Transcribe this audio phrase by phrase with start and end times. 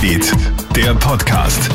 [0.00, 0.32] Newsbeat,
[0.74, 1.68] der Podcast.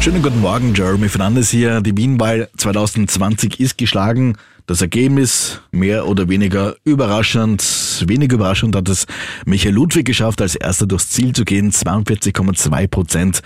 [0.00, 1.80] Schönen guten Morgen, Jeremy Fernandes hier.
[1.80, 4.36] Die Wienwahl 2020 ist geschlagen.
[4.66, 7.62] Das Ergebnis mehr oder weniger überraschend.
[8.08, 9.06] Wenig überraschend hat es
[9.46, 11.70] Michael Ludwig geschafft, als erster durchs Ziel zu gehen.
[11.70, 13.42] 42,2 Prozent.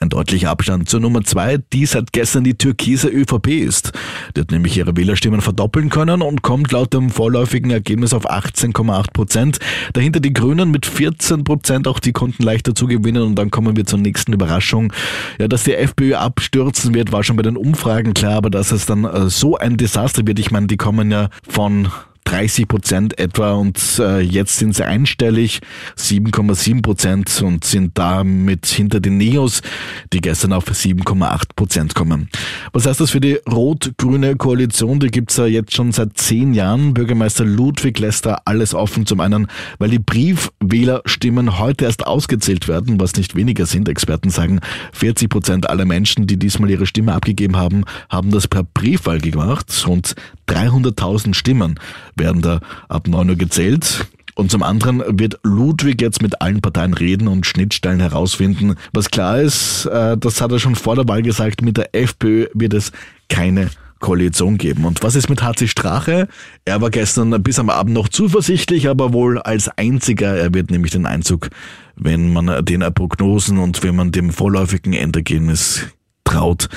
[0.00, 3.92] Ein deutlicher Abstand zur Nummer zwei, die seit gestern die türkise ÖVP ist.
[4.36, 9.12] Die hat nämlich ihre Wählerstimmen verdoppeln können und kommt laut dem vorläufigen Ergebnis auf 18,8
[9.12, 9.58] Prozent.
[9.92, 11.88] Dahinter die Grünen mit 14 Prozent.
[11.88, 13.22] Auch die konnten leicht dazu gewinnen.
[13.22, 14.92] Und dann kommen wir zur nächsten Überraschung.
[15.38, 18.34] Ja, dass die FPÖ abstürzen wird, war schon bei den Umfragen klar.
[18.34, 21.88] Aber dass es dann äh, so ein Desaster wird, ich meine, die kommen ja von
[22.26, 25.60] 30 Prozent etwa und äh, jetzt sind sie einstellig,
[25.96, 29.62] 7,7 Prozent und sind damit hinter den Neos,
[30.12, 32.28] die gestern auf 7,8 Prozent kommen.
[32.72, 34.98] Was heißt das für die rot-grüne Koalition?
[34.98, 36.94] Die gibt's ja jetzt schon seit zehn Jahren.
[36.94, 39.06] Bürgermeister Ludwig lässt da alles offen.
[39.06, 39.46] Zum einen,
[39.78, 43.88] weil die Briefwählerstimmen heute erst ausgezählt werden, was nicht weniger sind.
[43.88, 44.60] Experten sagen,
[44.92, 49.86] 40 Prozent aller Menschen, die diesmal ihre Stimme abgegeben haben, haben das per Briefwahl gemacht.
[49.88, 50.16] Und
[50.48, 51.78] 300.000 Stimmen
[52.14, 54.06] werden da ab 9 Uhr gezählt.
[54.34, 58.74] Und zum anderen wird Ludwig jetzt mit allen Parteien reden und Schnittstellen herausfinden.
[58.92, 62.46] Was klar ist, äh, das hat er schon vor der Wahl gesagt, mit der FPÖ
[62.52, 62.92] wird es
[63.30, 64.84] keine Koalition geben.
[64.84, 66.28] Und was ist mit HC Strache?
[66.66, 70.36] Er war gestern bis am Abend noch zuversichtlich, aber wohl als einziger.
[70.36, 71.48] Er wird nämlich den Einzug,
[71.94, 75.86] wenn man den Prognosen und wenn man dem vorläufigen Endergebnis
[76.24, 76.68] traut,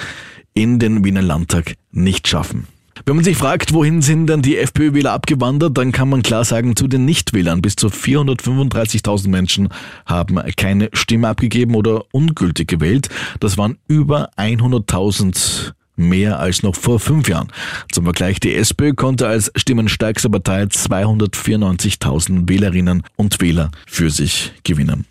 [0.53, 2.67] in den Wiener Landtag nicht schaffen.
[3.05, 6.75] Wenn man sich fragt, wohin sind denn die FPÖ-Wähler abgewandert, dann kann man klar sagen,
[6.75, 7.61] zu den Nichtwählern.
[7.61, 9.69] Bis zu 435.000 Menschen
[10.05, 13.09] haben keine Stimme abgegeben oder ungültig gewählt.
[13.39, 17.49] Das waren über 100.000 mehr als noch vor fünf Jahren.
[17.91, 25.05] Zum Vergleich, die SPÖ konnte als stimmenstärkste Partei 294.000 Wählerinnen und Wähler für sich gewinnen.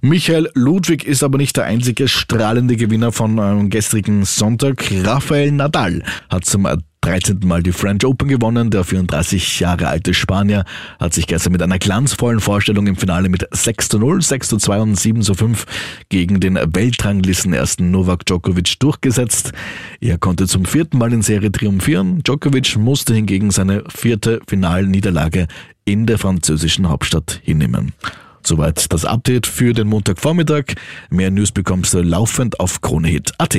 [0.00, 4.90] Michael Ludwig ist aber nicht der einzige strahlende Gewinner von einem gestrigen Sonntag.
[5.04, 6.66] Rafael Nadal hat zum
[7.02, 7.40] 13.
[7.44, 8.70] Mal die French Open gewonnen.
[8.70, 10.64] Der 34 Jahre alte Spanier
[10.98, 14.56] hat sich gestern mit einer glanzvollen Vorstellung im Finale mit 6 zu 0, 6 zu
[14.56, 15.66] 2 und 7 zu 5
[16.08, 19.52] gegen den Weltranglistenersten Novak Djokovic durchgesetzt.
[20.00, 22.22] Er konnte zum vierten Mal in Serie triumphieren.
[22.22, 25.48] Djokovic musste hingegen seine vierte Finalniederlage
[25.84, 27.92] in der französischen Hauptstadt hinnehmen.
[28.44, 30.74] Soweit das Update für den Montagvormittag.
[31.10, 33.58] Mehr News bekommst du laufend auf KroneHit.at.